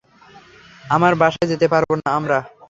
[0.85, 2.37] আমার বাসায় যেতে পারব না আমরা।